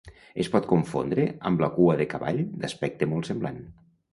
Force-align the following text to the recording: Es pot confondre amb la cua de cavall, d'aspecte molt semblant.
Es 0.43 0.47
pot 0.53 0.67
confondre 0.69 1.27
amb 1.49 1.63
la 1.65 1.69
cua 1.75 1.99
de 2.01 2.09
cavall, 2.17 2.41
d'aspecte 2.65 3.13
molt 3.13 3.31
semblant. 3.31 3.63